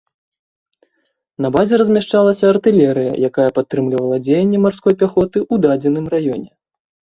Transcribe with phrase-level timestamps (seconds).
[1.45, 6.47] На базе размяшчалася артылерыя, якая падтрымлівала дзеянні марской пяхоты ў дадзеным раёне.